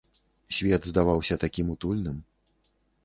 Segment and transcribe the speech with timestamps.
[0.59, 2.17] Свет здаваўся такім утульным.